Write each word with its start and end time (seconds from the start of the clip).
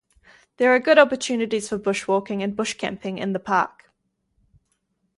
There 0.57 0.73
are 0.73 0.79
good 0.79 0.97
opportunities 0.97 1.69
for 1.69 1.77
bushwalking 1.77 2.41
and 2.43 2.55
bushcamping 2.57 3.19
in 3.19 3.33
the 3.33 3.39
park. 3.39 3.91